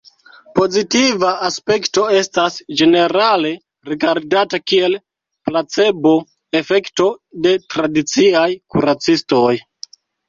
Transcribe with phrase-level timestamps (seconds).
[0.59, 3.51] Pozitiva aspekto estas ĝenerale
[3.91, 4.95] rigardata kiel
[5.51, 7.11] 'placebo'-efekto
[7.47, 9.57] de tradiciaj kuracistoj.